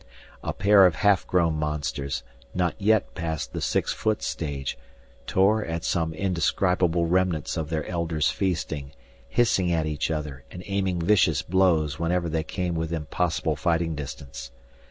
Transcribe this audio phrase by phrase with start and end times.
[0.43, 2.23] A pair of half grown monsters,
[2.55, 4.75] not yet past the six foot stage,
[5.27, 8.93] tore at some indescribable remnants of their elders' feasting,
[9.29, 14.49] hissing at each other and aiming vicious blows whenever they came within possible fighting distance.